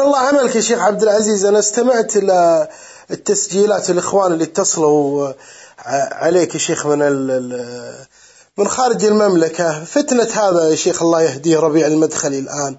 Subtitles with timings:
[0.00, 2.68] الله عملك يا شيخ عبد العزيز أنا استمعت إلى
[3.10, 5.32] التسجيلات الإخوان اللي اتصلوا
[6.12, 6.98] عليك يا شيخ من
[8.58, 9.84] من خارج المملكة.
[9.84, 12.76] فتنة هذا يا شيخ الله يهديه ربيع المدخلي الآن.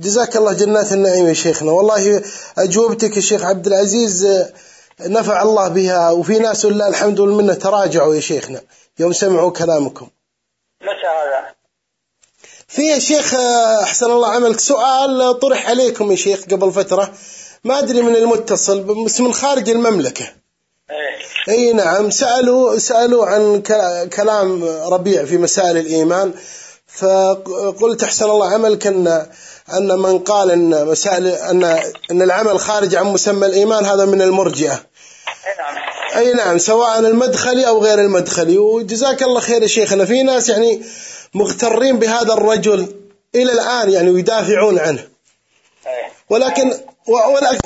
[0.00, 1.72] جزاك الله جنات النعيم يا شيخنا.
[1.72, 2.22] والله
[2.58, 4.26] أجوبتك يا شيخ عبد العزيز
[5.00, 8.60] نفع الله بها وفي ناس لله الحمد والمنة تراجعوا يا شيخنا.
[8.98, 10.08] يوم سمعوا كلامكم.
[10.82, 11.41] متى هذا؟
[12.72, 13.34] في يا شيخ
[13.82, 17.12] أحسن الله عملك سؤال طرح عليكم يا شيخ قبل فترة.
[17.64, 20.24] ما أدري من المتصل بس من خارج المملكة.
[20.90, 21.54] إيه.
[21.54, 23.62] إي نعم سألوا سألوا عن
[24.16, 26.32] كلام ربيع في مسائل الإيمان.
[26.86, 29.26] فقلت أحسن الله عملك أن
[29.72, 31.64] أن من قال أن مسائل أن
[32.10, 34.72] أن العمل خارج عن مسمى الإيمان هذا من المرجئة.
[34.72, 36.26] اي نعم.
[36.26, 38.58] إي نعم سواء المدخلي أو غير المدخلي.
[38.58, 40.04] وجزاك الله خير يا شيخنا.
[40.04, 40.82] في ناس يعني
[41.34, 42.96] مغترين بهذا الرجل
[43.34, 45.08] إلى الآن يعني ويدافعون عنه
[46.28, 46.72] ولكن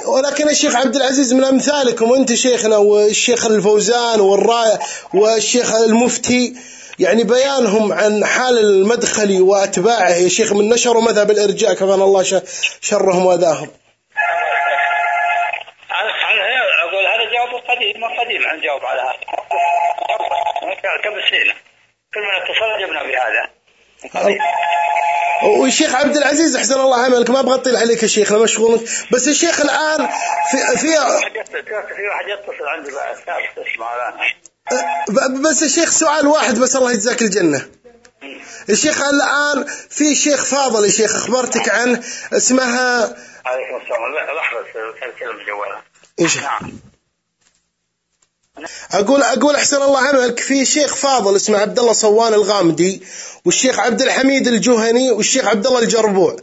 [0.06, 4.78] ولكن الشيخ عبد العزيز من أمثالكم وانت شيخنا والشيخ الفوزان والراي
[5.14, 6.56] والشيخ المفتي
[6.98, 12.22] يعني بيانهم عن حال المدخلي وأتباعه يا شيخ من نشروا مذهب الإرجاء كفانا الله
[12.80, 13.70] شرهم وأذاهم.
[16.82, 19.36] أقول هذا جواب قديم قديم عن جواب على هذا.
[21.04, 21.54] قبل سنة
[22.14, 23.55] كل من اتصل جبنا بهذا.
[25.42, 29.60] والشيخ عبد العزيز أحسن الله عملك ما أبغى اطيل عليك يا شيخ مشغول بس الشيخ
[29.60, 30.08] الآن
[30.50, 30.88] في في
[31.96, 32.90] في واحد يتصل عندي
[35.08, 37.68] بعد بس الشيخ سؤال واحد بس الله يجزاك الجنة.
[38.70, 43.16] الشيخ الآن في شيخ فاضل يا شيخ أخبرتك عنه اسمها
[43.46, 44.36] عليكم السلام.
[44.36, 44.64] لحظة
[45.18, 45.82] كلمة جوالها
[46.20, 46.38] إيش
[48.92, 53.02] أقول أقول أحسن الله عملك في شيخ فاضل اسمه عبد الله صوان الغامدي
[53.44, 56.36] والشيخ عبد الحميد الجهني والشيخ عبد الله الجربوع.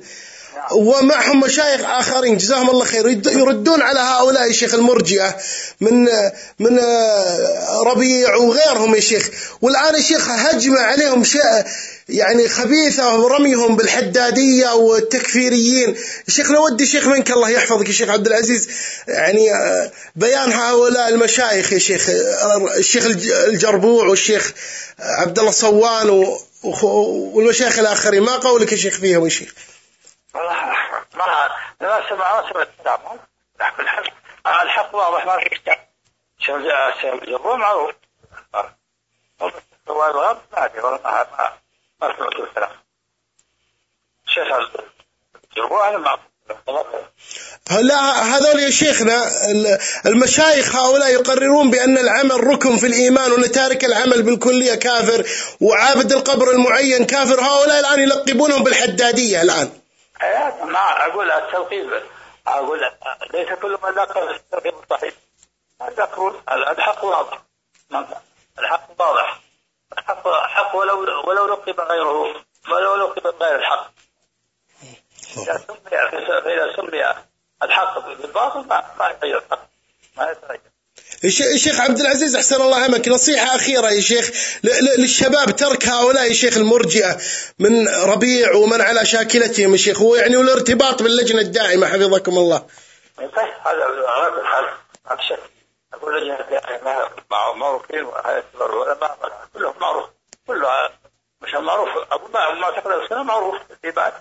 [0.72, 2.38] ومعهم مشايخ آخرين.
[2.38, 3.08] جزاهم الله خير.
[3.08, 5.36] يردون على هؤلاء الشيخ المرجئة
[5.82, 6.08] من
[6.60, 6.80] من
[7.86, 9.30] ربيع وغيرهم يا شيخ.
[9.62, 11.64] والآن الشيخ هجمة عليهم شيء
[12.10, 15.96] يعني خبيثة ورميهم بالحدادية والتكفيريين.
[16.28, 18.70] الشيخ نودي شيخ منك الله يحفظك يا شيخ عبد العزيز.
[19.08, 19.52] يعني
[20.16, 22.10] بيان هؤلاء المشايخ يا شيخ
[22.78, 24.54] الشيخ الجربوع والشيخ
[25.00, 28.22] عبد الله صوان والمشايخ الآخرين.
[28.22, 29.54] ما قولك يا شيخ فيهم يا شيخ؟
[33.60, 35.90] ما الحق الحق واضح ما في كتاب
[37.60, 37.92] معروف
[39.88, 41.54] الغرب ما ادري والله ما
[42.02, 42.72] ما سمعت الكلام
[45.44, 46.18] الجربوع أنا
[47.82, 49.32] لا هذول يا شيخنا
[50.06, 55.26] المشايخ هؤلاء يقررون بأن العمل ركن في الإيمان وأن تارك العمل بالكلية كافر
[55.62, 57.42] وعابد القبر المعين كافر.
[57.42, 59.83] هؤلاء الآن يلقبونهم بالحدادية الآن.
[60.64, 62.04] ما أقول التلقيب
[62.48, 62.92] أقول
[63.34, 65.14] ليس كل من لقب التلقيب صحيح
[65.82, 67.42] أقول الحق واضح.
[68.60, 69.40] الحق واضح.
[69.94, 72.36] الحق حق ولو ولو لقب غيره
[72.72, 73.92] ولو لقب غير الحق.
[75.38, 75.98] إذا سمي
[76.54, 77.14] إذا سمي
[77.64, 79.44] الحق بالباطل ما ما يتغير
[80.18, 80.73] ما يتغير.
[81.26, 84.32] الشيخ عبد العزيز أحسن الله عمك نصيحة أخيرة يا شيخ
[84.98, 87.18] للشباب ترك هؤلاء يا شيخ المرجئة
[87.60, 90.02] من ربيع ومن على شاكلتهم يا شيخ.
[90.02, 92.66] ويعني والارتباط باللجنة الداعمه حفظكم الله.
[93.18, 93.30] طيب
[93.66, 93.86] هذا
[94.30, 94.66] كل حال
[95.10, 95.40] ما في شك
[95.94, 97.10] أقول لجنة الداعمه
[97.56, 99.18] معروفين والعلماء
[99.54, 100.10] كلهم معروف.
[100.48, 100.92] كلها
[101.42, 101.90] مش معروف.
[102.12, 104.14] أقول ما اعتقد السنة معروف في بعد.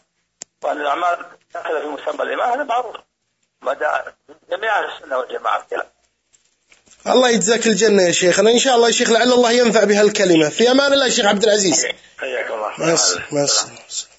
[0.63, 1.19] وأن الأعمال
[1.55, 2.97] داخلة في مسمى الايمان هذا معروف.
[3.63, 3.89] مدى
[4.51, 5.87] جميع أهل السنة والجماعة كلام
[7.07, 8.51] الله يجزاك الجنة يا شيخنا.
[8.51, 10.49] إن شاء الله يا شيخ لعل الله ينفع بها الكلمة.
[10.49, 11.87] في أمان الله يا شيخ عبد العزيز.
[12.19, 12.71] حياك الله.
[13.33, 14.12] مع السلامة